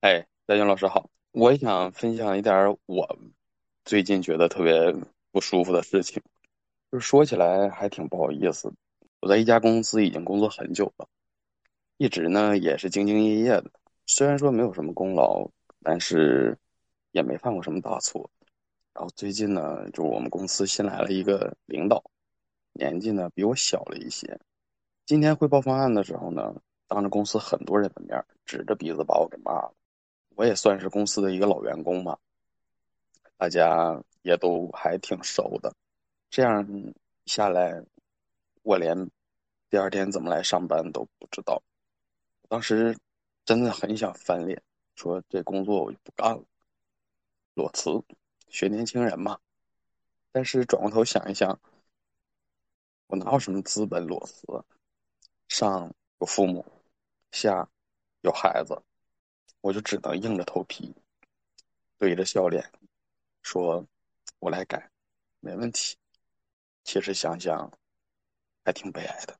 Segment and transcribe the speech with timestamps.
[0.00, 3.18] 哎，大军老师好，我也想分享一点我
[3.84, 4.94] 最近觉得特别
[5.32, 6.22] 不舒服的事情，
[6.92, 8.72] 就是说起来还挺不好意思。
[9.20, 11.08] 我在一家公司已经工作很久了，
[11.96, 13.70] 一直呢也是兢兢业业的，
[14.04, 15.48] 虽然说没有什么功劳，
[15.82, 16.56] 但是
[17.12, 18.30] 也没犯过什么大错。
[18.92, 22.04] 然后最近呢，就是我们公司新来了一个领导，
[22.74, 24.38] 年纪呢比我小了一些。
[25.06, 26.54] 今天汇报方案的时候呢，
[26.86, 29.72] 当着公司很多人的面，指着鼻子把我给骂了。
[30.36, 32.18] 我也算是公司的一个老员工嘛，
[33.38, 35.74] 大家也都还挺熟的。
[36.28, 36.62] 这样
[37.24, 37.82] 下来，
[38.62, 39.10] 我连
[39.70, 41.62] 第二天怎么来上班都不知道。
[42.48, 42.94] 当时
[43.46, 44.62] 真的很想翻脸，
[44.94, 46.44] 说这工作我就不干了，
[47.54, 47.90] 裸辞，
[48.48, 49.38] 学年轻人嘛。
[50.32, 51.58] 但是转过头想一想，
[53.06, 54.46] 我哪有什么资本裸辞？
[55.48, 56.62] 上有父母，
[57.32, 57.66] 下
[58.20, 58.78] 有孩子。
[59.66, 60.94] 我就只能硬着头皮，
[61.98, 62.64] 对着笑脸
[63.42, 63.84] 说
[64.38, 64.88] ：“我来改，
[65.40, 65.96] 没问题。”
[66.84, 67.68] 其实想想，
[68.64, 69.36] 还挺悲哀的。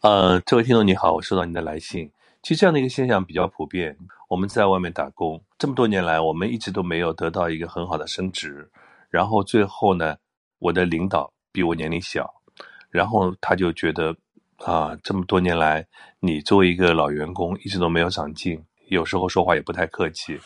[0.00, 2.10] 呃，这位听众你好，我收到你的来信。
[2.42, 3.98] 其实这样的一个现象比较普遍。
[4.30, 8.70] 我们在外面打工这么多年来，我们一直都没有得到一个很好的升职。
[9.10, 10.16] 然后最后呢，
[10.60, 12.42] 我的领导比我年龄小，
[12.88, 14.16] 然后他就觉得。
[14.64, 15.86] 啊，这么多年来，
[16.18, 20.38] 你作为一个老员工，一直都没有长进，有时候说话也不太客气。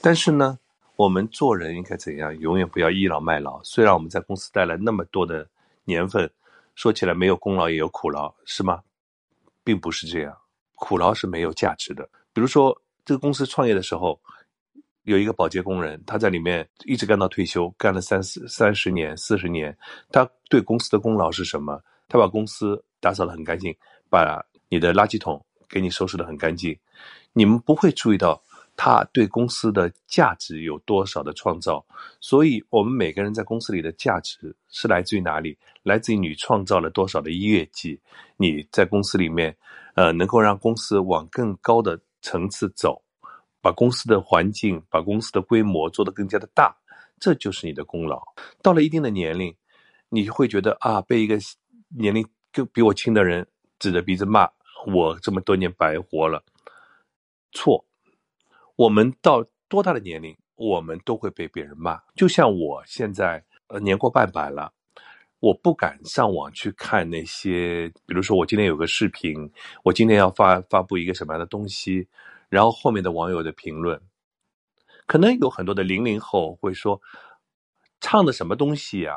[0.00, 0.58] 但是呢，
[0.96, 2.36] 我们做人应该怎样？
[2.38, 3.62] 永远不要倚老卖老。
[3.62, 5.48] 虽然我们在公司待了那么多的
[5.84, 6.28] 年份，
[6.74, 8.82] 说起来没有功劳也有苦劳，是吗？
[9.62, 10.36] 并不是这样，
[10.74, 12.06] 苦劳是没有价值的。
[12.32, 14.20] 比如说，这个公司创业的时候，
[15.04, 19.76] 有一个保洁工人，他在里面一直干到退休，干了三四三十年、四十年，
[20.10, 21.80] 他对公司的功劳是什么？
[22.08, 22.84] 他把公司。
[23.02, 23.76] 打扫的很干净，
[24.08, 26.78] 把你的垃圾桶给你收拾的很干净，
[27.32, 28.40] 你们不会注意到
[28.76, 31.84] 他对公司的价值有多少的创造。
[32.20, 35.58] 所以，我们每个人在公司里的价值是来自于哪里？
[35.82, 38.00] 来自于你创造了多少的业绩？
[38.36, 39.54] 你在公司里面，
[39.96, 43.02] 呃，能够让公司往更高的层次走，
[43.60, 46.74] 把公司的环境、把公司的规模做得更加的大，
[47.18, 48.22] 这就是你的功劳。
[48.62, 49.54] 到了一定的年龄，
[50.08, 51.36] 你会觉得啊，被一个
[51.88, 52.24] 年龄。
[52.52, 53.46] 就比我亲的人
[53.78, 54.48] 指着鼻子骂
[54.86, 56.44] 我这么多年白活了，
[57.52, 57.84] 错。
[58.76, 62.00] 我们到多大的年龄，我们都会被别人骂。
[62.16, 64.72] 就像我现在呃年过半百了，
[65.38, 69.50] 我不敢上网去看那些，比如说我今天有个视频，
[69.84, 72.08] 我今天要发发布一个什么样的东西，
[72.48, 74.00] 然后后面的网友的评论，
[75.06, 77.00] 可能有很多的零零后会说，
[78.00, 79.16] 唱的什么东西呀？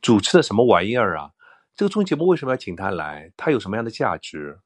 [0.00, 1.30] 主持的什么玩意儿啊？
[1.74, 3.32] 这个综艺节目为什么要请他来？
[3.36, 4.60] 他有什么样的价值？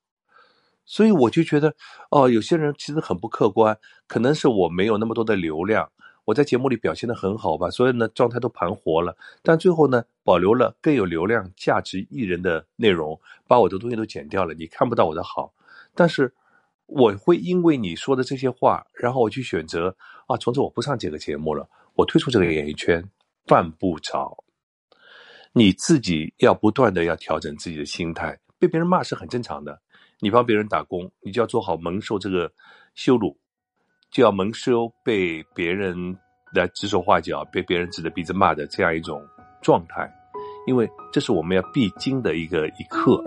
[0.84, 1.74] 所以我就觉得，
[2.10, 5.90] 哦，有些人其实很不客观，可能是我没有那么多的流量，
[6.24, 15.52] 我在节目里表现的很好吧，所以呢状态都盘活了，但最后呢保留了更有流量、价值艺人的内容，把我的东西都剪掉了，你看不到我的好。
[15.94, 16.32] 但是
[16.86, 19.96] 我会因为你说的这些话，然后我去选择
[20.28, 23.02] 啊，从此我不上这个节目了，我退出这个演艺圈，
[23.46, 24.44] 犯不着。
[25.58, 29.80] 你自己要不断的要调整自己的心态，被别人骂是很正常的。
[30.20, 32.52] 你帮别人打工，你就要做好蒙受这个
[32.94, 33.34] 羞辱，
[34.10, 35.96] 就要蒙受被别人
[36.54, 39.26] 来指手画脚、被别人指着鼻子骂的这样一种
[39.62, 40.06] 状态，
[40.66, 43.18] 因为这是我们要必经的一个一课。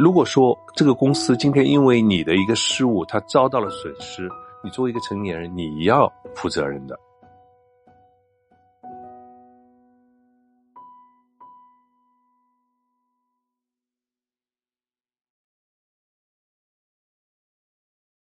[0.00, 4.28] 如果说这个公司今天因为你的一个失误，它遭到了损失，
[4.64, 6.98] 你作为一个成年人，你要负责任的。